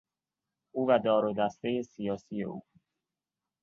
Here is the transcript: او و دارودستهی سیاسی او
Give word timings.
او 0.71 0.87
و 0.89 0.99
دارودستهی 1.03 1.83
سیاسی 1.83 2.43
او 2.43 2.63